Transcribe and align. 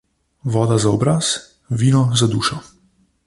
Voda 0.53 0.77
za 0.85 0.89
obraz, 0.95 1.29
vino 1.83 2.03
za 2.21 2.27
dušo. 2.35 2.57